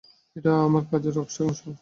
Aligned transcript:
এটা 0.35 0.51
আমার 0.65 0.83
কাজের 0.89 1.15
একটা 1.15 1.39
অংশ। 1.41 1.61